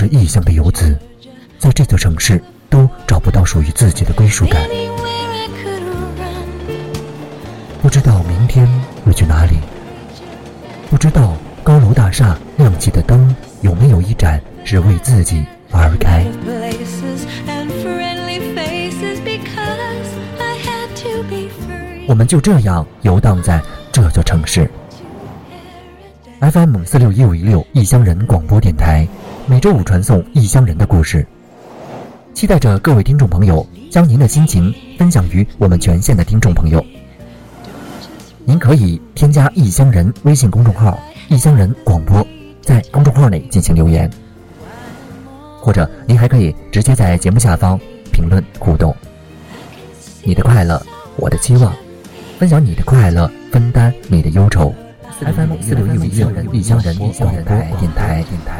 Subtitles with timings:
[0.00, 0.98] 是异乡的游子，
[1.58, 4.66] 在这座城市都找不到属于自己的归属感。
[7.82, 8.66] 不知道明天
[9.04, 9.58] 会去哪里，
[10.88, 16.24] 不知道高楼大厦亮起的灯有没有一盏是为自己而开。
[22.08, 23.60] 我们就这样游荡在
[23.92, 24.66] 这座城市。
[26.40, 29.06] FM 四六一五一六异乡人广播电台，
[29.46, 31.26] 每周五传送异乡人的故事。
[32.34, 36.84] 期待着各位听众朋友将您的心情分享于我们全县的听众朋友。
[38.44, 40.98] 您可以添加异乡人微信公众号
[41.28, 42.26] “异乡人广播”，
[42.62, 44.10] 在公众号内进行留言，
[45.60, 47.78] 或者您还可以直接在节目下方
[48.12, 48.94] 评论互动。
[50.22, 50.80] 你的快乐，
[51.16, 51.74] 我的期望，
[52.38, 54.72] 分享你的快乐，分担你的忧愁。
[55.20, 57.12] FM 四六一五异乡人异乡人广
[57.44, 58.59] 播电台电台。